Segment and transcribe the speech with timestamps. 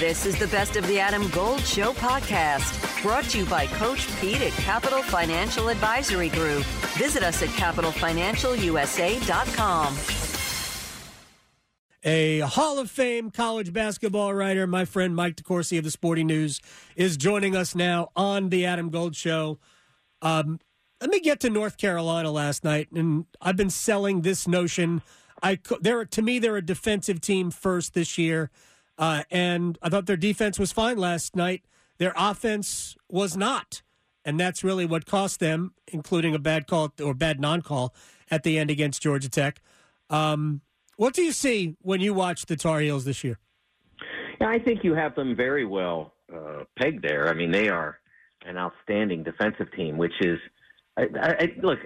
[0.00, 4.08] This is the Best of the Adam Gold Show podcast, brought to you by Coach
[4.18, 6.64] Pete at Capital Financial Advisory Group.
[6.96, 9.96] Visit us at capitalfinancialusa.com.
[12.04, 16.62] A Hall of Fame college basketball writer, my friend Mike DeCourcy of the Sporting News,
[16.96, 19.58] is joining us now on the Adam Gold Show.
[20.22, 20.60] Um,
[21.02, 25.02] let me get to North Carolina last night, and I've been selling this notion.
[25.42, 28.50] I they're to me they're a defensive team first this year,
[29.00, 31.64] uh, and I thought their defense was fine last night.
[31.96, 33.82] Their offense was not,
[34.26, 37.94] and that's really what cost them, including a bad call or bad non-call
[38.30, 39.62] at the end against Georgia Tech.
[40.10, 40.60] Um,
[40.96, 43.38] what do you see when you watch the Tar Heels this year?
[44.38, 47.28] Yeah, I think you have them very well uh, pegged there.
[47.28, 47.98] I mean, they are
[48.44, 50.38] an outstanding defensive team, which is
[50.98, 51.78] I, I, look.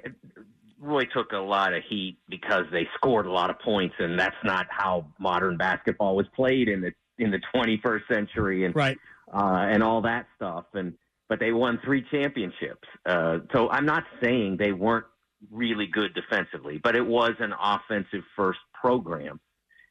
[0.81, 4.37] Roy took a lot of heat because they scored a lot of points, and that's
[4.45, 8.99] not how modern basketball was played in the in the 21st century, and right,
[9.33, 10.65] uh, and all that stuff.
[10.75, 10.95] And
[11.29, 12.87] but they won three championships.
[13.07, 15.07] Uh, so I'm not saying they weren't
[15.51, 19.41] really good defensively, but it was an offensive first program.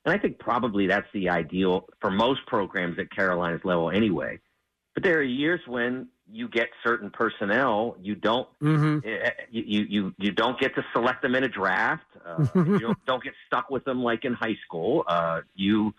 [0.06, 4.40] And I think probably that's the ideal for most programs at Carolina's level anyway.
[4.94, 9.00] But there are years when you get certain personnel, you don't mm-hmm.
[9.08, 12.06] Eh, you, you you don't get to select them in a draft.
[12.26, 15.04] Uh, you don't, don't, get stuck with them like in high school.
[15.08, 15.94] Uh, you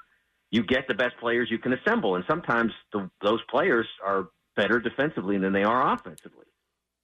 [0.50, 4.78] you get the best players you can assemble, and sometimes the, those players are better
[4.78, 6.46] defensively than they are offensively,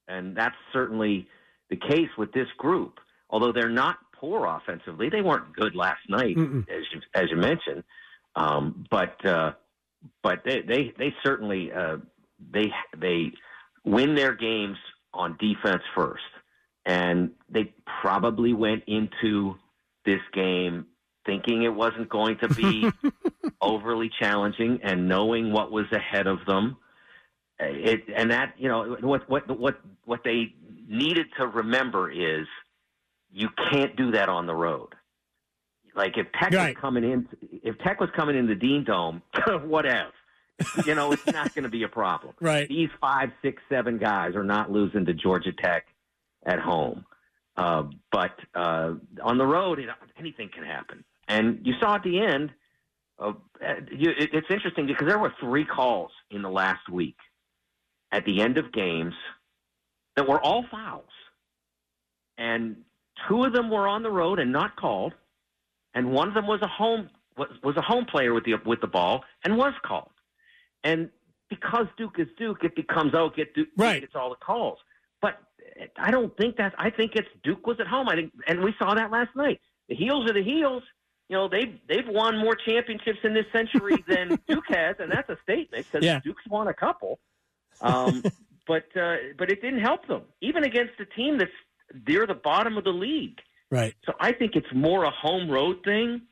[0.07, 1.27] and that's certainly
[1.69, 2.99] the case with this group.
[3.29, 6.69] Although they're not poor offensively, they weren't good last night, Mm-mm.
[6.69, 7.83] as you, as you mentioned.
[8.35, 9.53] Um, but uh,
[10.23, 11.97] but they they, they certainly uh,
[12.53, 13.31] they they
[13.83, 14.77] win their games
[15.13, 16.23] on defense first,
[16.85, 19.55] and they probably went into
[20.05, 20.85] this game
[21.25, 22.89] thinking it wasn't going to be
[23.61, 26.77] overly challenging and knowing what was ahead of them.
[27.59, 30.55] It, and that you know what what what what they
[30.87, 32.47] needed to remember is
[33.31, 34.89] you can't do that on the road.
[35.95, 36.75] Like if Tech right.
[36.75, 37.27] was coming in,
[37.63, 39.21] if Tech was coming in the Dean Dome,
[39.65, 40.11] whatever,
[40.85, 42.33] you know, it's not going to be a problem.
[42.41, 42.67] Right.
[42.67, 45.85] These five, six, seven guys are not losing to Georgia Tech
[46.45, 47.05] at home.
[47.55, 51.03] Uh, but uh, on the road, it, anything can happen.
[51.31, 52.51] And you saw at the end,
[53.17, 53.33] uh,
[53.91, 57.15] you, it, it's interesting because there were three calls in the last week
[58.11, 59.13] at the end of games
[60.17, 61.05] that were all fouls.
[62.37, 62.77] And
[63.29, 65.13] two of them were on the road and not called,
[65.93, 68.81] and one of them was a home was, was a home player with the with
[68.81, 70.11] the ball and was called.
[70.83, 71.09] And
[71.49, 74.03] because Duke is Duke, it becomes oh get Duke, right.
[74.03, 74.79] It's all the calls.
[75.21, 75.35] But
[75.97, 76.73] I don't think that.
[76.77, 78.09] I think it's Duke was at home.
[78.09, 79.61] I think, and we saw that last night.
[79.87, 80.83] The heels are the heels.
[81.31, 85.29] You know they've they've won more championships in this century than Duke has, and that's
[85.29, 86.19] a statement because yeah.
[86.21, 87.19] Duke's won a couple.
[87.79, 88.21] Um,
[88.67, 91.49] but uh, but it didn't help them, even against a team that's
[92.05, 93.39] near the bottom of the league.
[93.69, 93.95] Right.
[94.05, 96.23] So I think it's more a home road thing,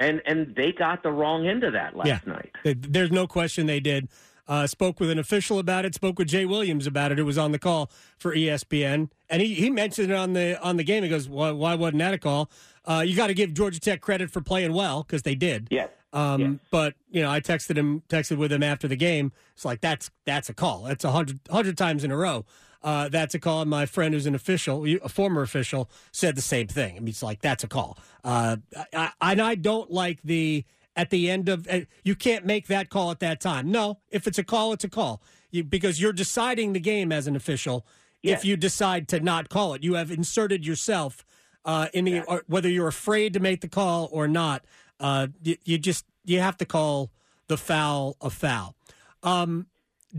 [0.00, 2.18] and and they got the wrong end of that last yeah.
[2.26, 2.50] night.
[2.64, 4.08] There's no question they did.
[4.52, 5.94] Uh, spoke with an official about it.
[5.94, 7.18] Spoke with Jay Williams about it.
[7.18, 10.76] It was on the call for ESPN, and he, he mentioned it on the on
[10.76, 11.02] the game.
[11.02, 12.50] He goes, "Why, why wasn't that a call?"
[12.84, 15.68] Uh, you got to give Georgia Tech credit for playing well because they did.
[15.70, 15.88] Yes.
[16.12, 16.50] Um, yes.
[16.70, 19.32] But you know, I texted him, texted with him after the game.
[19.54, 20.82] It's like that's that's a call.
[20.82, 22.44] That's a hundred hundred times in a row.
[22.82, 23.62] Uh, that's a call.
[23.62, 26.96] And my friend, who's an official, a former official, said the same thing.
[26.96, 27.96] I mean, it's like that's a call.
[28.22, 28.58] Uh,
[28.92, 30.66] I, and I don't like the
[30.96, 33.70] at the end of uh, you can't make that call at that time.
[33.70, 35.22] No, if it's a call, it's a call.
[35.50, 37.86] You, because you're deciding the game as an official.
[38.22, 38.40] Yes.
[38.40, 41.24] If you decide to not call it, you have inserted yourself
[41.64, 42.38] uh, in the Exactly.
[42.46, 44.64] whether you're afraid to make the call or not.
[45.00, 47.10] Uh, you, you just you have to call
[47.48, 48.76] the foul a foul.
[49.22, 49.66] Um,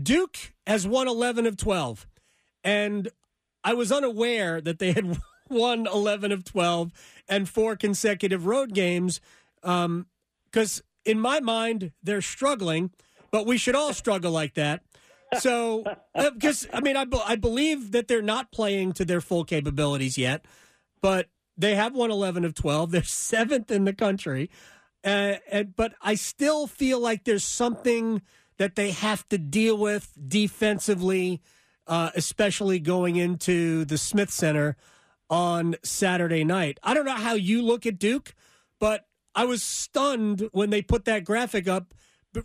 [0.00, 0.36] Duke
[0.66, 2.06] has won 11 of 12,
[2.62, 3.08] and
[3.62, 5.18] I was unaware that they had
[5.48, 6.92] won 11 of 12
[7.28, 9.20] and four consecutive road games.
[10.54, 12.92] Because in my mind, they're struggling,
[13.32, 14.84] but we should all struggle like that.
[15.40, 15.82] So,
[16.14, 20.46] because I mean, I, I believe that they're not playing to their full capabilities yet,
[21.02, 21.26] but
[21.58, 22.92] they have won 11 of 12.
[22.92, 24.48] They're seventh in the country.
[25.02, 28.22] Uh, and, but I still feel like there's something
[28.56, 31.42] that they have to deal with defensively,
[31.88, 34.76] uh, especially going into the Smith Center
[35.28, 36.78] on Saturday night.
[36.80, 38.36] I don't know how you look at Duke,
[38.78, 39.04] but
[39.34, 41.94] I was stunned when they put that graphic up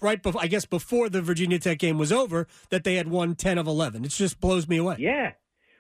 [0.01, 3.36] right before, I guess, before the Virginia Tech game was over, that they had won
[3.36, 4.06] 10 of 11.
[4.06, 4.97] It just blows me away.
[5.00, 5.31] Yeah.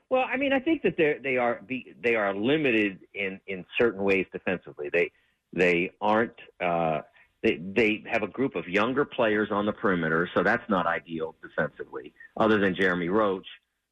[0.09, 1.61] Well, I mean, I think that they they are
[2.03, 4.89] they are limited in in certain ways defensively.
[4.91, 5.11] They
[5.53, 7.01] they aren't uh,
[7.43, 11.35] they they have a group of younger players on the perimeter, so that's not ideal
[11.43, 12.11] defensively.
[12.37, 13.45] Other than Jeremy Roach,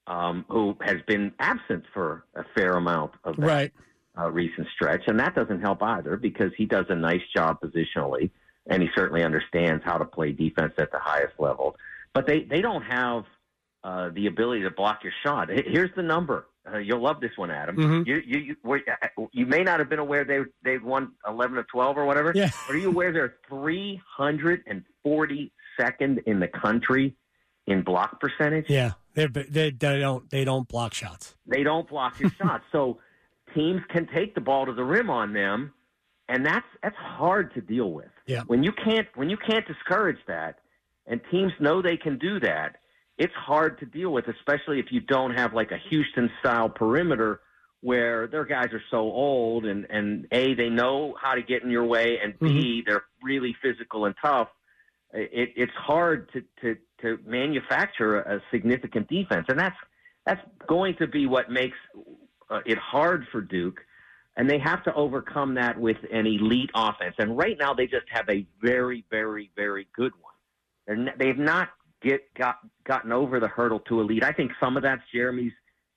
[0.07, 3.71] um, who has been absent for a fair amount of that Right.
[4.19, 8.29] Uh, recent stretch, and that doesn't help either because he does a nice job positionally,
[8.67, 11.75] and he certainly understands how to play defense at the highest level.
[12.13, 13.25] But they they don't have
[13.83, 15.49] uh, the ability to block your shot.
[15.49, 16.47] Here's the number.
[16.69, 17.77] Uh, you'll love this one, Adam.
[17.77, 18.05] Mhm.
[18.07, 18.81] You, you, you, were-
[19.31, 22.33] you may not have been aware they they've won 11 of 12 or whatever.
[22.35, 22.49] Yeah.
[22.67, 27.15] But are you aware they're 342nd in the country
[27.67, 28.65] in block percentage?
[28.69, 28.93] Yeah.
[29.13, 31.35] They're, they they don't they don't block shots.
[31.47, 32.65] They don't block your shots.
[32.71, 32.99] So
[33.57, 35.73] teams can take the ball to the rim on them,
[36.29, 38.11] and that's that's hard to deal with.
[38.25, 38.43] Yeah.
[38.47, 40.59] When you can't when you can't discourage that,
[41.07, 42.77] and teams know they can do that,
[43.17, 47.41] it's hard to deal with, especially if you don't have like a Houston style perimeter
[47.81, 51.71] where their guys are so old and and a they know how to get in
[51.71, 52.89] your way, and b mm-hmm.
[52.89, 54.49] they're really physical and tough.
[55.13, 59.77] It, it's hard to, to to manufacture a significant defense, and that's
[60.25, 61.77] that's going to be what makes
[62.49, 63.79] uh, it hard for Duke,
[64.35, 67.15] and they have to overcome that with an elite offense.
[67.17, 70.33] And right now, they just have a very, very, very good one.
[70.85, 71.69] They're n- they've not
[72.01, 74.23] get got gotten over the hurdle to elite.
[74.23, 75.53] I think some of that's Jeremy's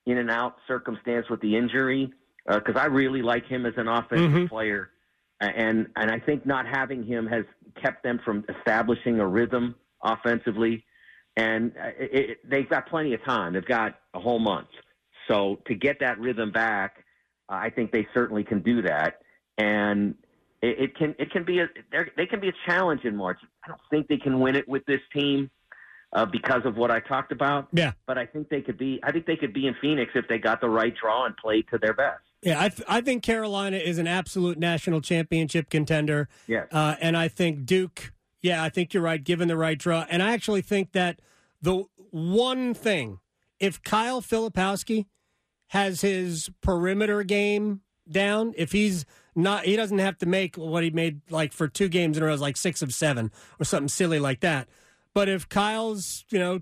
[0.07, 2.13] in and out circumstance with the injury,
[2.47, 4.49] because I really like him as an offensive Mhm.
[4.49, 4.91] player,
[5.41, 7.45] and and I think not having him has
[7.81, 10.85] kept them from establishing a rhythm offensively.
[11.37, 13.53] And uh, it, it, they've got plenty of time.
[13.53, 14.69] They've got a whole month.
[15.31, 17.05] So to get that rhythm back,
[17.49, 19.21] uh, I think they certainly can do that.
[19.59, 20.15] And
[20.63, 23.39] it, it can it can be a they're- can be a challenge in March.
[23.65, 25.51] I don't think they can win it with this team
[26.13, 27.69] uh, because of what I talked about.
[27.73, 27.93] Yeah.
[28.07, 29.01] But I think they could be.
[29.03, 31.67] I think they could be in Phoenix if they got the right draw and played
[31.73, 32.23] to their best.
[32.43, 36.27] Yeah, I, th- I think Carolina is an absolute national championship contender.
[36.47, 36.69] Yes.
[36.73, 40.07] Uh, and I think Duke, yeah, I think you're right, given the right draw.
[40.09, 41.21] And I actually think that
[41.61, 43.19] the one thing,
[43.59, 45.05] if Kyle Filipowski
[45.71, 47.81] has his perimeter game
[48.11, 49.05] down, if he's
[49.37, 52.27] not, he doesn't have to make what he made like for two games in a
[52.27, 53.31] row, like six of seven
[53.61, 54.69] or something silly like that.
[55.15, 56.61] But if Kyle's, you know,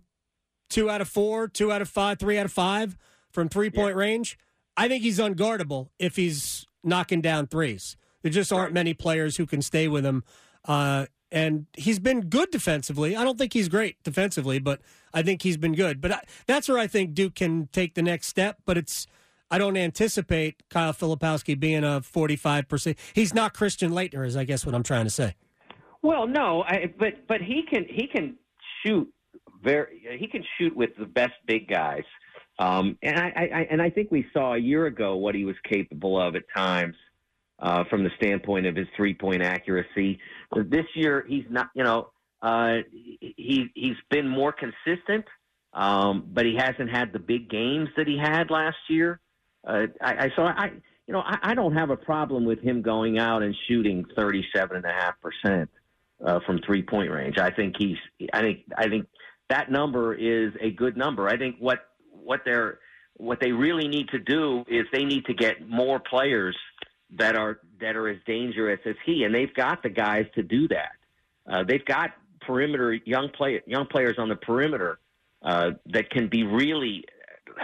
[0.69, 2.99] two out of four, two out of five, three out of five
[3.31, 4.39] from three point range,
[4.77, 7.97] I think he's unguardable if he's knocking down threes.
[8.23, 10.23] There just aren't many players who can stay with him.
[10.67, 13.17] Uh, and he's been good defensively.
[13.17, 14.81] I don't think he's great defensively, but
[15.13, 16.01] I think he's been good.
[16.01, 18.59] But I, that's where I think Duke can take the next step.
[18.65, 19.07] But it's
[19.51, 22.99] I don't anticipate Kyle Filipowski being a forty-five percent.
[23.15, 25.35] He's not Christian Laettner, is I guess what I'm trying to say.
[26.03, 28.37] Well, no, I, but but he can he can
[28.85, 29.13] shoot
[29.63, 32.05] very he can shoot with the best big guys,
[32.59, 35.57] um, and I, I and I think we saw a year ago what he was
[35.69, 36.95] capable of at times
[37.59, 40.21] uh, from the standpoint of his three point accuracy.
[40.55, 42.11] This year he's not, you know,
[42.41, 42.79] uh,
[43.21, 45.25] he he's been more consistent,
[45.73, 49.21] um, but he hasn't had the big games that he had last year.
[49.67, 50.71] Uh, I, I so I
[51.07, 54.47] you know I, I don't have a problem with him going out and shooting thirty
[54.55, 55.69] seven and a half percent
[56.25, 57.39] uh, from three point range.
[57.39, 57.99] I think he's.
[58.33, 58.61] I think.
[58.77, 59.07] I think
[59.51, 61.29] that number is a good number.
[61.29, 61.81] I think what
[62.11, 62.79] what they're
[63.17, 66.57] what they really need to do is they need to get more players
[67.17, 70.69] that are that are as dangerous as he, and they've got the guys to do
[70.69, 70.93] that.
[71.51, 72.11] Uh, they've got
[72.41, 74.99] perimeter young play young players on the perimeter
[75.43, 77.05] uh, that can be really.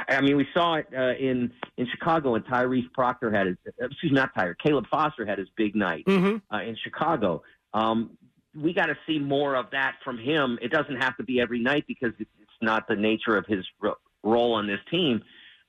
[0.08, 3.56] I mean, we saw it uh, in in Chicago when Tyrese Proctor had his.
[3.78, 4.56] Excuse me, not Tyrese.
[4.64, 6.54] Caleb Foster had his big night Mm-hmm.
[6.54, 7.42] uh, in Chicago.
[7.72, 8.16] Um,
[8.56, 10.58] we got to see more of that from him.
[10.62, 12.30] It doesn't have to be every night because it's
[12.62, 15.22] not the nature of his ro- role on this team.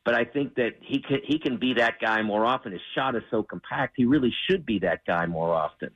[0.06, 2.72] But I think that he can he can be that guy more often.
[2.72, 5.90] His shot is so compact; he really should be that guy more often.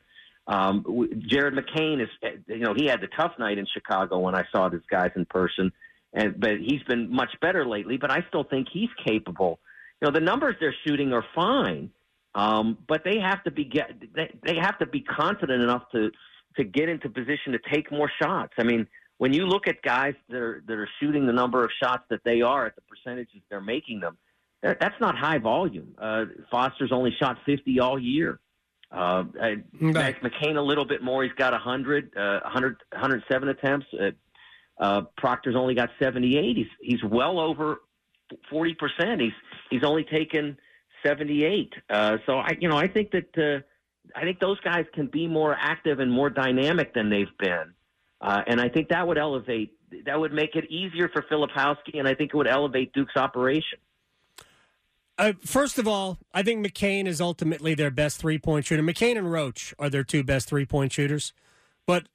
[0.47, 0.83] Um,
[1.27, 2.09] Jared McCain is,
[2.47, 5.25] you know, he had the tough night in Chicago when I saw these guys in
[5.25, 5.71] person,
[6.11, 7.97] and but he's been much better lately.
[7.97, 9.59] But I still think he's capable.
[10.01, 11.91] You know, the numbers they're shooting are fine,
[12.33, 16.09] um, but they have to be get they, they have to be confident enough to
[16.57, 18.53] to get into position to take more shots.
[18.57, 18.87] I mean,
[19.19, 22.21] when you look at guys that are that are shooting the number of shots that
[22.23, 24.17] they are at the percentages they're making them,
[24.61, 25.93] that's not high volume.
[25.97, 28.39] Uh, Foster's only shot 50 all year.
[28.91, 29.25] Uh,
[30.23, 31.23] McCain a little bit more.
[31.23, 33.85] He's got 100, uh, 100 107 attempts.
[33.93, 34.11] Uh,
[34.79, 36.57] uh, Proctor's only got 78.
[36.57, 37.81] He's he's well over
[38.49, 39.21] 40 percent.
[39.21, 39.33] He's
[39.69, 40.57] he's only taken
[41.05, 41.73] 78.
[41.89, 43.61] Uh, so I you know I think that uh,
[44.17, 47.73] I think those guys can be more active and more dynamic than they've been,
[48.21, 49.73] uh, and I think that would elevate
[50.05, 53.79] that would make it easier for Filipowski, and I think it would elevate Duke's operation.
[55.17, 58.83] Uh, first of all, I think McCain is ultimately their best three point shooter.
[58.83, 61.33] McCain and Roach are their two best three point shooters.
[61.85, 62.07] but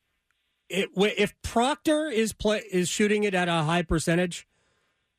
[0.71, 4.47] it, if Proctor is play is shooting it at a high percentage,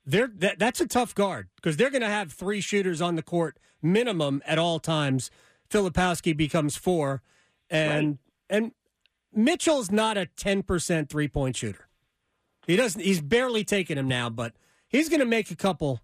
[0.05, 3.23] they're that, that's a tough guard because they're going to have three shooters on the
[3.23, 5.29] court minimum at all times.
[5.69, 7.21] Filipowski becomes four,
[7.69, 8.57] and right.
[8.57, 8.71] and
[9.35, 11.87] Mitchell's not a ten percent three point shooter.
[12.65, 13.01] He doesn't.
[13.01, 14.53] He's barely taking him now, but
[14.87, 16.01] he's going to make a couple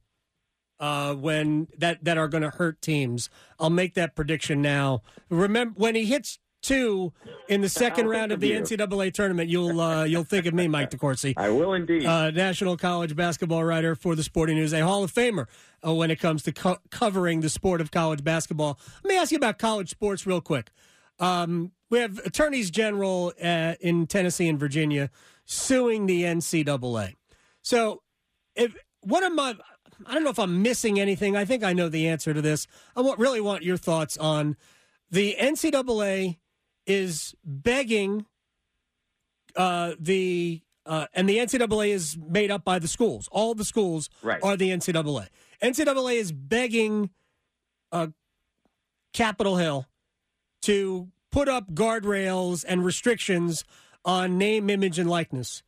[0.80, 3.30] uh, when that that are going to hurt teams.
[3.60, 5.02] I'll make that prediction now.
[5.30, 7.12] Remember when he hits two
[7.48, 8.60] in the second round of the you.
[8.62, 11.34] NCAA tournament, you'll uh, you'll think of me, Mike DeCourcy.
[11.38, 12.06] I will indeed.
[12.06, 15.48] Uh, national college basketball writer for the Sporting News, a Hall of Famer
[15.86, 18.80] uh, when it comes to co- covering the sport of college basketball.
[19.04, 20.72] Let me ask you about college sports real quick.
[21.22, 25.10] Um, we have attorneys general uh, in Tennessee and Virginia
[25.46, 27.16] suing the NCAA.
[27.62, 28.02] So,
[28.56, 29.56] if what am I?
[30.06, 31.38] I don't know if I'm missing anything.
[31.38, 32.68] I think I know the answer to this.
[32.96, 34.58] I want, really want your thoughts on
[35.12, 36.40] the NCAA
[36.88, 38.26] is begging
[39.56, 43.30] uh, the uh, and the NCAA is made up by the schools.
[43.32, 44.40] All the schools right.
[44.42, 45.28] are the NCAA.
[45.62, 47.12] NCAA is begging
[47.92, 48.08] uh,
[49.14, 49.86] Capitol Hill
[50.62, 53.64] to put up guardrails and restrictions
[54.04, 55.64] on name, image, and likeness.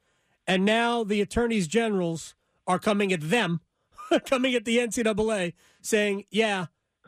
[0.45, 2.35] And now the attorneys generals
[2.67, 3.61] are coming at them
[4.25, 6.67] coming at the NCAA saying, yeah,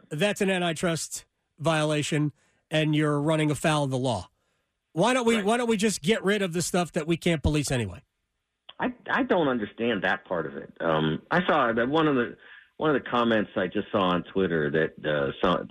[0.10, 1.26] that's an antitrust
[1.60, 2.32] violation
[2.72, 4.30] and you're running afoul of the law.
[4.94, 5.46] Why don't we right.
[5.46, 8.02] why don't we just get rid of the stuff that we can't police anyway?
[8.80, 10.72] I I don't understand that part of it.
[10.80, 12.38] Um, I saw that one of the
[12.78, 15.64] one of the comments I just saw on Twitter that uh, saw,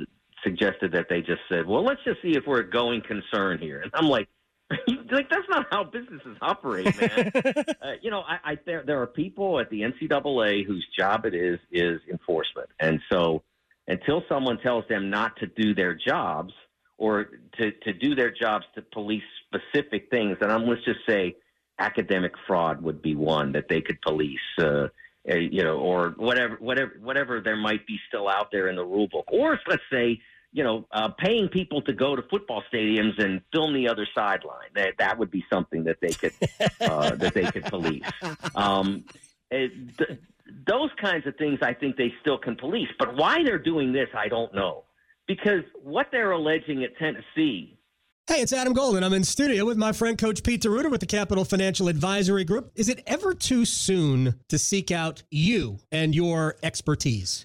[0.44, 3.80] suggested that they just said, "Well, let's just see if we're a going concern here."
[3.80, 4.28] And I'm like,
[4.70, 7.32] like that's not how businesses operate, man.
[7.82, 11.34] uh, you know, I, I there there are people at the NCAA whose job it
[11.34, 13.42] is is enforcement, and so
[13.86, 16.52] until someone tells them not to do their jobs
[16.96, 21.36] or to to do their jobs to police specific things, and I'm let's just say
[21.78, 24.38] academic fraud would be one that they could police.
[24.58, 24.88] Uh,
[25.26, 28.84] uh, you know, or whatever, whatever, whatever there might be still out there in the
[28.84, 30.20] rule book, or let's say
[30.54, 34.68] you know, uh, paying people to go to football stadiums and film the other sideline.
[34.76, 36.32] That that would be something that they could
[36.80, 38.04] uh, that they could police.
[38.54, 39.04] Um,
[39.50, 40.20] it, th-
[40.66, 42.88] those kinds of things, I think they still can police.
[42.98, 44.84] But why they're doing this, I don't know.
[45.26, 47.76] Because what they're alleging at Tennessee
[48.26, 49.04] Hey, it's Adam Golden.
[49.04, 52.72] I'm in studio with my friend Coach Pete D'Arruda with the Capital Financial Advisory Group.
[52.74, 57.44] Is it ever too soon to seek out you and your expertise?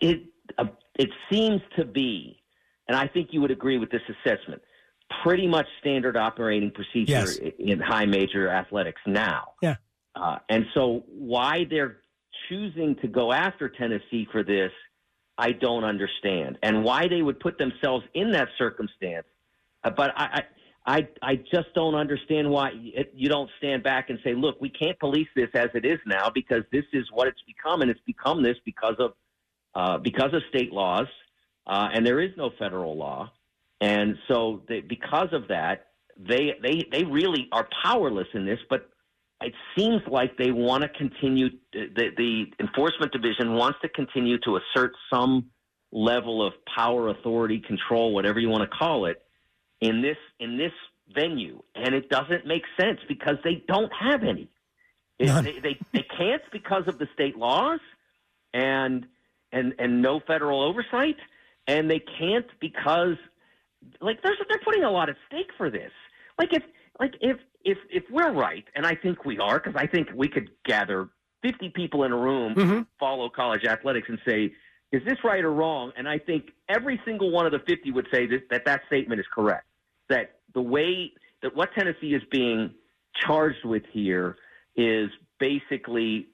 [0.00, 0.24] It
[0.58, 0.66] uh,
[0.98, 2.42] it seems to be,
[2.88, 4.62] and I think you would agree with this assessment.
[5.22, 7.38] Pretty much standard operating procedure yes.
[7.58, 9.52] in high major athletics now.
[9.62, 9.76] Yeah,
[10.14, 11.98] uh, and so why they're
[12.48, 14.72] choosing to go after Tennessee for this,
[15.38, 19.26] I don't understand, and why they would put themselves in that circumstance.
[19.84, 20.42] Uh, but I, I,
[20.86, 24.70] I, I just don't understand why it, you don't stand back and say, "Look, we
[24.70, 28.00] can't police this as it is now because this is what it's become, and it's
[28.06, 29.12] become this because of
[29.76, 31.06] uh, because of state laws,
[31.66, 33.30] uh, and there is no federal law,
[33.82, 38.58] and so they, because of that, they they they really are powerless in this.
[38.70, 38.88] But
[39.42, 41.50] it seems like they want to continue.
[41.74, 45.50] The, the enforcement division wants to continue to assert some
[45.92, 49.20] level of power, authority, control, whatever you want to call it,
[49.82, 50.72] in this in this
[51.14, 54.48] venue, and it doesn't make sense because they don't have any.
[55.18, 57.80] It, they, they they can't because of the state laws,
[58.54, 59.06] and
[59.52, 61.16] and and no federal oversight,
[61.66, 63.16] and they can't because
[64.00, 65.92] like there's they're putting a lot at stake for this.
[66.38, 66.62] Like if
[67.00, 70.28] like if if if we're right, and I think we are, because I think we
[70.28, 71.08] could gather
[71.42, 72.82] 50 people in a room, mm-hmm.
[72.98, 74.52] follow college athletics, and say,
[74.92, 75.92] is this right or wrong?
[75.96, 79.20] And I think every single one of the 50 would say that that, that statement
[79.20, 79.66] is correct.
[80.08, 81.12] That the way
[81.42, 82.70] that what Tennessee is being
[83.26, 84.36] charged with here
[84.76, 86.28] is basically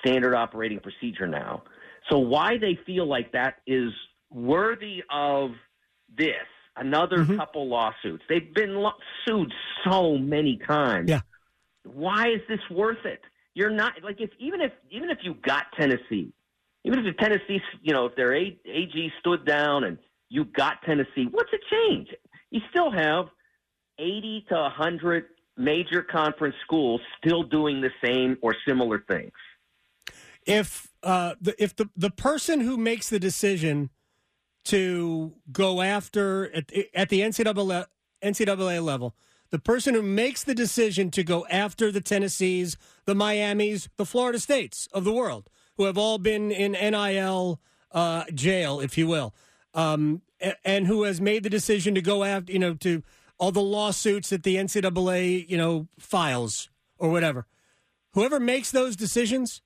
[0.00, 1.62] standard operating procedure now.
[2.10, 3.92] So why they feel like that is
[4.30, 5.50] worthy of
[6.16, 6.34] this,
[6.76, 7.36] another mm-hmm.
[7.36, 8.22] couple lawsuits.
[8.28, 8.92] They've been lo-
[9.26, 9.52] sued
[9.84, 11.10] so many times.
[11.10, 11.20] Yeah.
[11.84, 13.20] Why is this worth it?
[13.54, 16.32] You're not like if even if even if you got Tennessee,
[16.84, 19.98] even if the Tennessee, you know, if their AG stood down and
[20.28, 22.08] you got Tennessee, what's it change?
[22.50, 23.26] You still have
[23.98, 25.24] 80 to 100
[25.56, 29.32] major conference schools still doing the same or similar things.
[30.48, 33.90] If uh, the if the the person who makes the decision
[34.64, 37.86] to go after at, at the NCAA
[38.22, 39.14] NCAA level,
[39.50, 44.38] the person who makes the decision to go after the Tennessees, the Miamis, the Florida
[44.38, 47.60] States of the world, who have all been in NIL
[47.92, 49.34] uh, jail, if you will,
[49.74, 50.22] um,
[50.64, 53.02] and who has made the decision to go after, you know, to
[53.38, 57.46] all the lawsuits that the NCAA, you know, files or whatever.
[58.12, 59.62] Whoever makes those decisions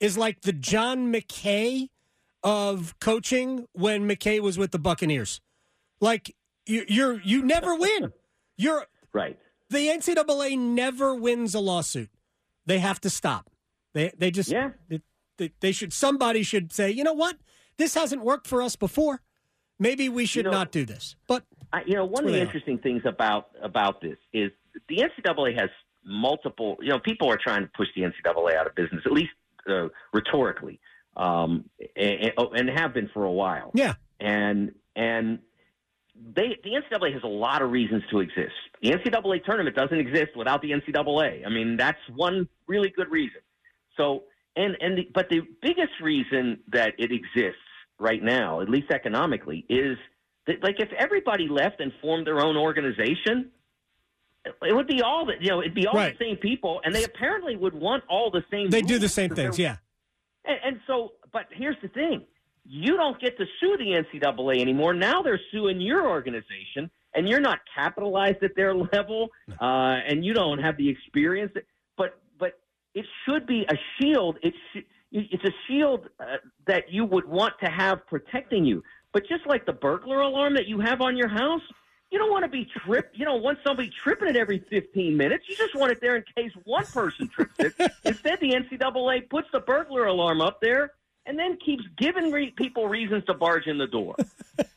[0.00, 1.88] is like the John McKay
[2.42, 5.40] of coaching when McKay was with the Buccaneers.
[6.00, 6.34] Like
[6.66, 8.12] you, you're you never win.
[8.56, 9.38] You're right.
[9.70, 12.10] The NCAA never wins a lawsuit.
[12.66, 13.50] They have to stop.
[13.94, 14.70] They they just yeah.
[15.38, 17.36] They, they should somebody should say, you know what,
[17.76, 19.20] this hasn't worked for us before.
[19.78, 21.16] Maybe we should you know, not do this.
[21.26, 24.50] But I, you know, one of the interesting things about about this is
[24.88, 25.68] the NCAA has
[26.04, 26.78] multiple.
[26.80, 29.32] You know, people are trying to push the NCAA out of business, at least
[29.68, 30.80] uh, rhetorically,
[31.16, 31.64] um,
[31.96, 33.70] and, and have been for a while.
[33.74, 35.40] Yeah, and and
[36.34, 38.54] they the NCAA has a lot of reasons to exist.
[38.82, 41.46] The NCAA tournament doesn't exist without the NCAA.
[41.46, 43.40] I mean, that's one really good reason.
[43.96, 44.24] So,
[44.56, 47.60] and and the, but the biggest reason that it exists
[47.98, 49.96] right now, at least economically, is
[50.46, 53.50] that like if everybody left and formed their own organization,
[54.62, 55.60] it would be all that you know.
[55.60, 56.16] It'd be all right.
[56.18, 58.70] the same people, and they apparently would want all the same.
[58.70, 58.72] Things.
[58.72, 59.76] They do the same things, yeah.
[60.44, 62.22] And, and so, but here's the thing:
[62.64, 64.94] you don't get to sue the NCAA anymore.
[64.94, 69.28] Now they're suing your organization, and you're not capitalized at their level,
[69.60, 71.52] uh, and you don't have the experience.
[71.96, 72.58] But but
[72.94, 74.38] it should be a shield.
[74.42, 76.36] It's it's a shield uh,
[76.66, 78.82] that you would want to have protecting you.
[79.12, 81.62] But just like the burglar alarm that you have on your house,
[82.10, 83.16] you don't want to be tripped.
[83.18, 85.44] You don't want somebody tripping it every 15 minutes.
[85.48, 87.74] You just want it there in case one person trips it.
[88.04, 90.92] Instead, the NCAA puts the burglar alarm up there
[91.26, 94.14] and then keeps giving re- people reasons to barge in the door.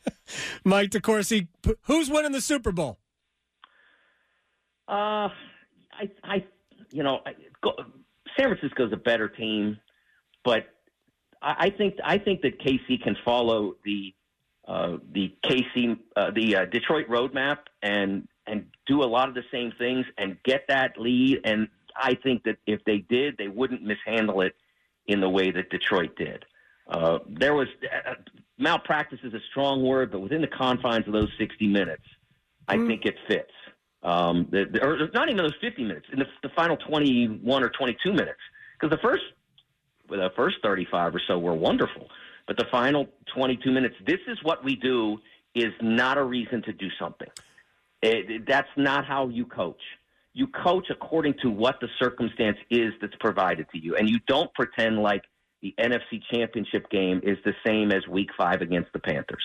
[0.64, 1.48] Mike DeCourcy,
[1.82, 2.98] who's winning the Super Bowl?
[4.88, 5.28] Uh,
[5.92, 6.44] I, I,
[6.90, 7.72] you know, I, go,
[8.36, 9.78] San Francisco's a better team,
[10.44, 10.66] but
[11.40, 14.12] I, I think I think that KC can follow the
[14.66, 19.44] uh, the KC uh, the uh, Detroit roadmap and and do a lot of the
[19.52, 21.40] same things and get that lead.
[21.44, 24.54] And I think that if they did, they wouldn't mishandle it
[25.06, 26.44] in the way that Detroit did.
[26.88, 28.14] Uh, there was uh,
[28.58, 32.02] malpractice is a strong word, but within the confines of those 60 minutes,
[32.68, 32.86] I mm.
[32.86, 33.52] think it fits.
[34.02, 37.68] Um, the, the, or not even those 50 minutes, in the, the final 21 or
[37.68, 38.40] 22 minutes,
[38.78, 39.22] because the first
[40.08, 42.08] the first 35 or so were wonderful,
[42.50, 45.18] but the final 22 minutes, this is what we do,
[45.54, 47.28] is not a reason to do something.
[48.02, 49.80] It, it, that's not how you coach
[50.32, 53.96] you coach according to what the circumstance is that's provided to you.
[53.96, 55.22] And you don't pretend like
[55.62, 59.42] the NFC championship game is the same as week five against the Panthers.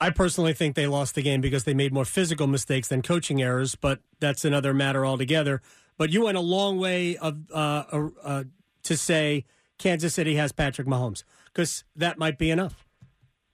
[0.00, 3.40] I personally think they lost the game because they made more physical mistakes than coaching
[3.40, 5.62] errors, but that's another matter altogether.
[5.96, 8.44] But you went a long way of uh, uh, uh,
[8.84, 9.44] to say
[9.78, 11.24] Kansas City has Patrick Mahomes
[11.56, 12.84] because that might be enough.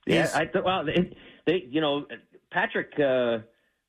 [0.07, 2.07] Yeah, I, well, they, they, you know,
[2.51, 3.38] Patrick uh,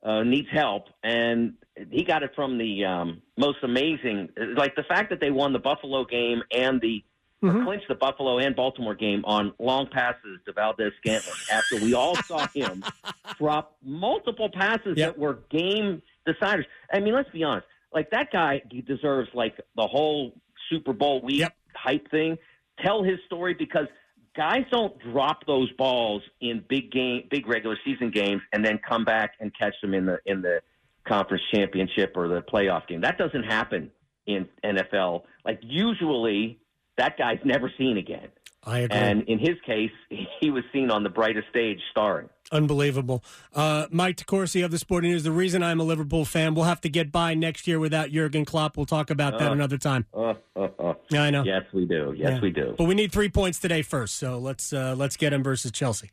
[0.08, 1.54] uh, needs help, and
[1.90, 5.60] he got it from the um, most amazing, like the fact that they won the
[5.60, 7.04] Buffalo game and the
[7.44, 7.64] mm-hmm.
[7.64, 12.46] clinched the Buffalo and Baltimore game on long passes to Valdes-Scantling After we all saw
[12.54, 12.84] him
[13.40, 15.16] drop multiple passes yep.
[15.16, 16.66] that were game deciders.
[16.94, 17.66] I mean, let's be honest.
[17.92, 20.34] Like that guy, he deserves like the whole
[20.70, 21.56] Super Bowl week yep.
[21.76, 22.38] hype thing.
[22.84, 23.88] Tell his story because
[24.36, 29.06] guys don't drop those balls in big game, big regular season games, and then come
[29.06, 30.62] back and catch them in the in the
[31.08, 33.02] conference championship or the playoff game.
[33.02, 33.92] That doesn't happen
[34.26, 35.24] in NFL.
[35.46, 36.60] Like usually,
[36.98, 38.30] that guy's never seen again.
[38.66, 38.98] I agree.
[38.98, 39.92] And in his case,
[40.40, 42.30] he was seen on the brightest stage starring.
[42.52, 43.24] Unbelievable.
[43.54, 45.24] Uh, Mike DeCourcy of the Sporting News.
[45.24, 48.46] The reason I'm a Liverpool fan, we'll have to get by next year without Jurgen
[48.46, 48.78] Klopp.
[48.78, 50.06] We'll talk about that uh, another time.
[50.14, 50.94] Uh, uh, uh.
[51.10, 51.44] yeah, I know.
[51.44, 52.14] Yes, we do.
[52.16, 52.40] Yes, yeah.
[52.42, 52.76] we do.
[52.78, 56.12] But we need three points today first, so let's uh, let's get him versus Chelsea.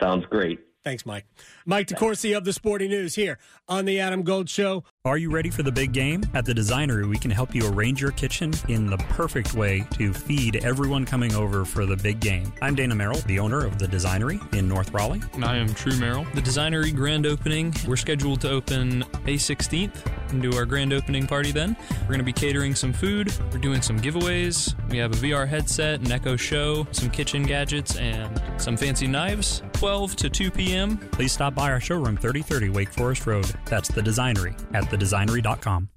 [0.00, 0.60] Sounds great.
[0.84, 1.24] Thanks, Mike.
[1.64, 4.84] Mike DeCourcy of the Sporting News here on the Adam Gold Show.
[5.06, 6.22] Are you ready for the big game?
[6.34, 10.12] At the Designery, we can help you arrange your kitchen in the perfect way to
[10.12, 12.52] feed everyone coming over for the big game.
[12.60, 15.22] I'm Dana Merrill, the owner of the Designery in North Raleigh.
[15.32, 16.26] And I am True Merrill.
[16.34, 21.26] The Designery grand opening, we're scheduled to open May 16th and do our grand opening
[21.26, 21.76] party then.
[22.02, 24.74] We're going to be catering some food, we're doing some giveaways.
[24.90, 29.62] We have a VR headset, an Echo Show, some kitchen gadgets, and some fancy knives.
[29.74, 30.96] 12 to 2 p.m.
[31.12, 33.46] Please stop by our showroom 3030 Wake Forest Road.
[33.66, 35.88] That's The Designery at thedesignery.com.